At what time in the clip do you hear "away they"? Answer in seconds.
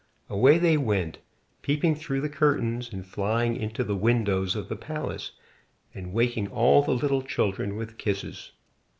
0.31-0.77